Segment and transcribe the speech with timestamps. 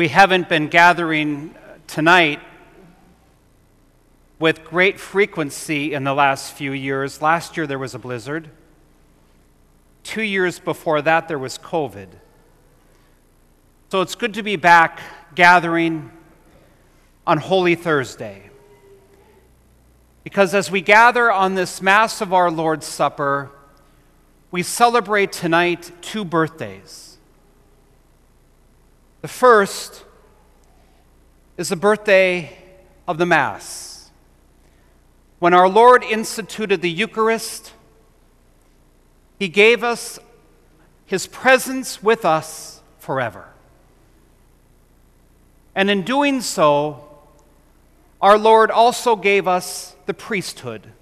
[0.00, 1.54] We haven't been gathering
[1.86, 2.40] tonight
[4.38, 7.20] with great frequency in the last few years.
[7.20, 8.48] Last year there was a blizzard.
[10.02, 12.08] Two years before that there was COVID.
[13.90, 15.02] So it's good to be back
[15.34, 16.10] gathering
[17.26, 18.48] on Holy Thursday.
[20.24, 23.50] Because as we gather on this Mass of our Lord's Supper,
[24.50, 27.09] we celebrate tonight two birthdays.
[29.22, 30.04] The first
[31.58, 32.56] is the birthday
[33.06, 34.10] of the Mass.
[35.38, 37.72] When our Lord instituted the Eucharist,
[39.38, 40.18] He gave us
[41.04, 43.48] His presence with us forever.
[45.74, 47.06] And in doing so,
[48.22, 50.92] our Lord also gave us the priesthood,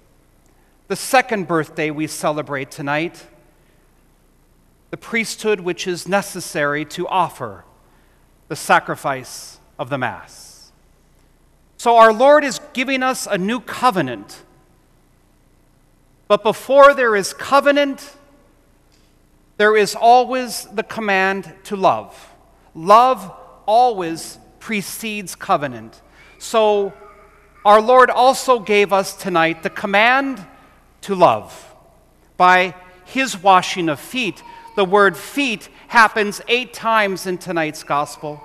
[0.89, 3.27] the second birthday we celebrate tonight,
[4.89, 7.63] the priesthood which is necessary to offer
[8.49, 10.71] the sacrifice of the Mass.
[11.77, 14.43] So our Lord is giving us a new covenant.
[16.27, 18.17] But before there is covenant,
[19.57, 22.33] there is always the command to love.
[22.75, 23.31] Love
[23.65, 26.01] always precedes covenant.
[26.37, 26.93] So
[27.63, 30.45] our Lord also gave us tonight the command
[31.01, 31.73] to love
[32.35, 34.41] by his washing of feet.
[34.79, 38.41] The word feet happens eight times in tonight's gospel,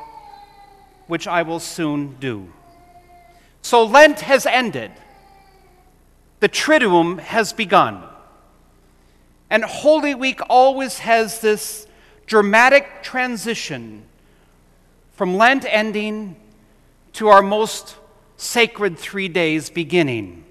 [1.07, 2.53] which I will soon do.
[3.63, 4.91] So Lent has ended,
[6.41, 8.03] the Triduum has begun.
[9.49, 11.87] And Holy Week always has this
[12.27, 14.03] dramatic transition
[15.13, 16.35] from Lent ending
[17.13, 17.95] to our most
[18.37, 20.45] sacred three days beginning.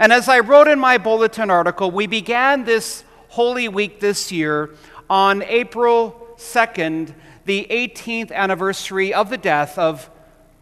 [0.00, 4.70] And as I wrote in my bulletin article, we began this Holy Week this year
[5.08, 10.10] on April 2nd, the 18th anniversary of the death of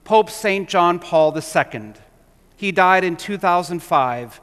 [0.05, 0.69] Pope St.
[0.69, 1.95] John Paul II.
[2.57, 4.41] He died in 2005,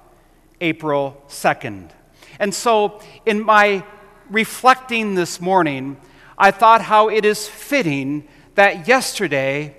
[0.60, 1.92] April 2nd.
[2.40, 3.84] And so, in my
[4.30, 5.98] reflecting this morning,
[6.38, 9.76] I thought how it is fitting that yesterday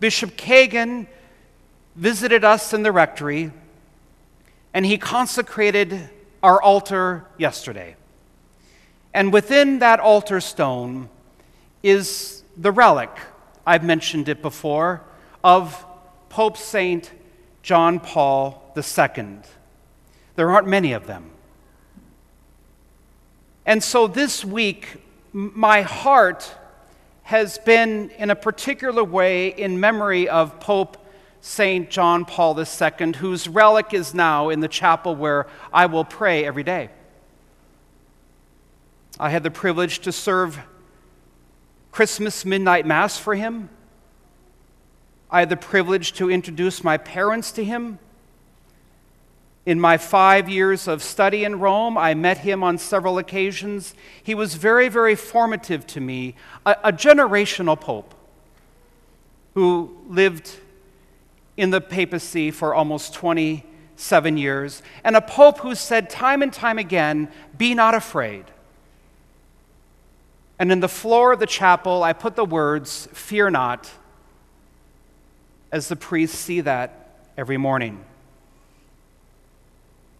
[0.00, 1.06] Bishop Kagan
[1.96, 3.50] visited us in the rectory,
[4.72, 6.08] and he consecrated
[6.42, 7.96] our altar yesterday.
[9.18, 11.08] And within that altar stone
[11.82, 13.10] is the relic,
[13.66, 15.02] I've mentioned it before,
[15.42, 15.84] of
[16.28, 17.10] Pope St.
[17.60, 19.38] John Paul II.
[20.36, 21.32] There aren't many of them.
[23.66, 24.98] And so this week,
[25.32, 26.54] my heart
[27.24, 30.96] has been in a particular way in memory of Pope
[31.40, 31.90] St.
[31.90, 36.62] John Paul II, whose relic is now in the chapel where I will pray every
[36.62, 36.90] day.
[39.20, 40.60] I had the privilege to serve
[41.90, 43.68] Christmas midnight mass for him.
[45.30, 47.98] I had the privilege to introduce my parents to him.
[49.66, 53.94] In my five years of study in Rome, I met him on several occasions.
[54.22, 58.14] He was very, very formative to me, a, a generational pope
[59.54, 60.56] who lived
[61.56, 66.78] in the papacy for almost 27 years, and a pope who said time and time
[66.78, 68.44] again, Be not afraid.
[70.58, 73.90] And in the floor of the chapel, I put the words, Fear not,
[75.70, 78.04] as the priests see that every morning.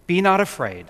[0.06, 0.87] Be not afraid.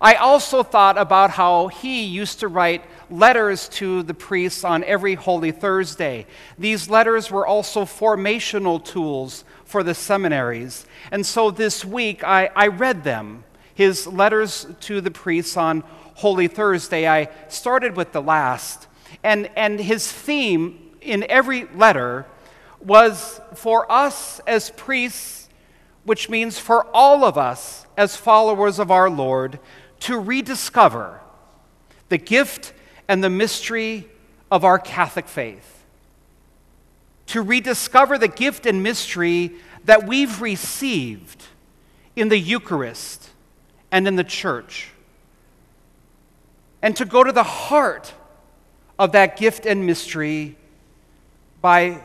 [0.00, 5.14] I also thought about how he used to write letters to the priests on every
[5.14, 6.26] Holy Thursday.
[6.58, 10.84] These letters were also formational tools for the seminaries.
[11.10, 13.44] And so this week I, I read them,
[13.74, 15.82] his letters to the priests on
[16.14, 17.08] Holy Thursday.
[17.08, 18.86] I started with the last.
[19.22, 22.26] And, and his theme in every letter
[22.80, 25.48] was for us as priests,
[26.04, 29.58] which means for all of us as followers of our Lord,
[30.00, 31.20] to rediscover
[32.08, 32.72] the gift
[33.08, 34.08] and the mystery
[34.50, 35.84] of our Catholic faith.
[37.28, 39.52] To rediscover the gift and mystery
[39.84, 41.44] that we've received
[42.14, 43.30] in the Eucharist
[43.94, 44.88] and in the church.
[46.82, 48.12] And to go to the heart
[48.98, 50.56] of that gift and mystery
[51.60, 52.02] by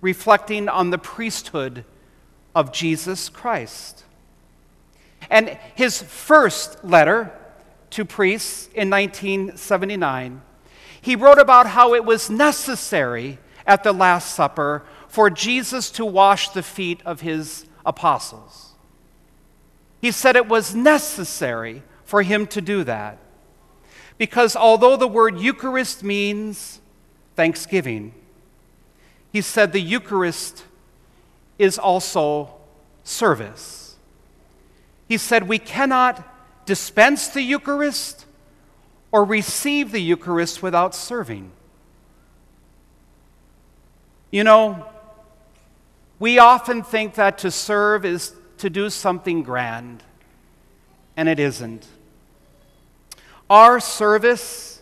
[0.00, 1.84] reflecting on the priesthood
[2.54, 4.04] of Jesus Christ.
[5.28, 7.36] And his first letter
[7.90, 10.42] to priests in 1979,
[11.00, 16.50] he wrote about how it was necessary at the Last Supper for Jesus to wash
[16.50, 18.73] the feet of his apostles.
[20.04, 23.16] He said it was necessary for him to do that.
[24.18, 26.82] Because although the word Eucharist means
[27.36, 28.12] thanksgiving,
[29.32, 30.64] he said the Eucharist
[31.58, 32.54] is also
[33.02, 33.96] service.
[35.08, 36.22] He said we cannot
[36.66, 38.26] dispense the Eucharist
[39.10, 41.50] or receive the Eucharist without serving.
[44.30, 44.86] You know,
[46.18, 50.02] we often think that to serve is to do something grand,
[51.18, 51.86] and it isn't.
[53.50, 54.80] Our service,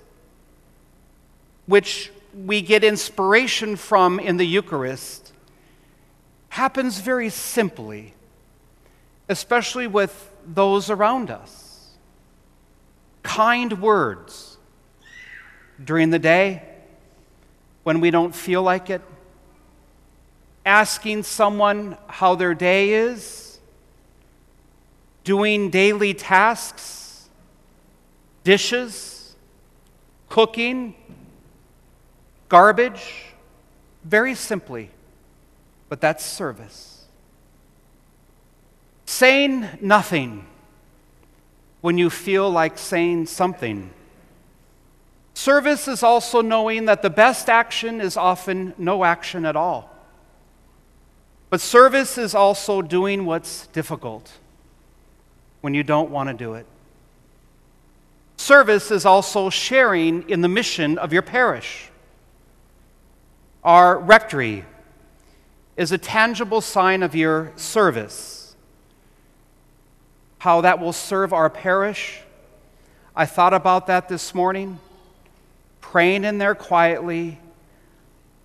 [1.67, 5.33] which we get inspiration from in the Eucharist,
[6.51, 8.15] happens very simply,
[9.29, 11.89] especially with those around us.
[13.25, 14.59] Kind words
[15.83, 16.63] during the day
[17.83, 19.03] when we don't feel like it,
[20.65, 23.49] asking someone how their day is,
[25.25, 27.29] doing daily tasks,
[28.45, 29.37] dishes,
[30.29, 30.95] cooking,
[32.49, 33.27] garbage,
[34.05, 34.91] very simply,
[35.89, 37.05] but that's service.
[39.07, 40.47] Saying nothing
[41.83, 43.91] when you feel like saying something.
[45.35, 49.91] Service is also knowing that the best action is often no action at all.
[51.51, 54.33] But service is also doing what's difficult
[55.63, 56.67] when you don't want to do it.
[58.37, 61.89] Service is also sharing in the mission of your parish.
[63.65, 64.65] Our rectory
[65.77, 68.55] is a tangible sign of your service.
[70.39, 72.21] How that will serve our parish.
[73.15, 74.81] I thought about that this morning,
[75.81, 77.39] praying in there quietly.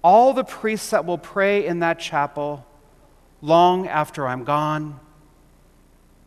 [0.04, 2.66] All the priests that will pray in that chapel
[3.42, 5.00] long after I'm gone,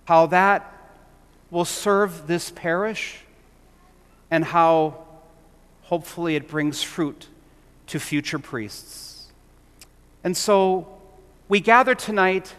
[0.06, 0.80] how that
[1.50, 3.20] will serve this parish,
[4.31, 5.05] and how
[5.82, 7.26] hopefully it brings fruit
[7.88, 9.26] to future priests.
[10.23, 10.87] And so
[11.49, 12.55] we gather tonight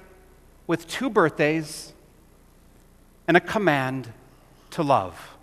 [0.68, 1.94] with two birthdays
[3.28, 4.10] and a command
[4.72, 5.38] to love,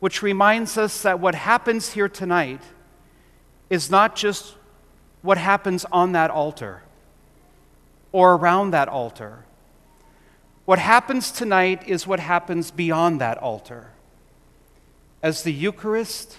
[0.00, 2.62] which reminds us that what happens here tonight
[3.68, 4.54] is not just
[5.20, 6.82] what happens on that altar
[8.12, 9.44] or around that altar.
[10.64, 13.90] What happens tonight is what happens beyond that altar.
[15.22, 16.38] As the Eucharist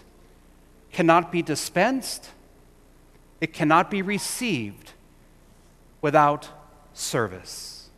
[0.92, 2.30] cannot be dispensed,
[3.42, 4.94] it cannot be received
[6.02, 6.50] without
[6.94, 7.90] service.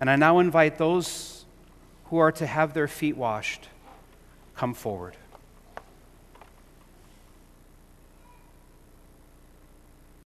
[0.00, 1.44] And I now invite those
[2.06, 3.68] who are to have their feet washed
[4.56, 5.16] come forward.